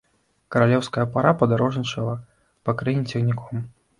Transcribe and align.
Каралеўская 0.53 1.03
пара 1.17 1.33
падарожнічала 1.41 2.15
па 2.69 2.75
краіне 2.83 3.05
цягніком. 3.15 3.63